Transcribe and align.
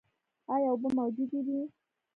ایا 0.53 0.69
اوبه 0.73 0.89
موجودې 0.97 1.39
وې؟ 1.45 1.61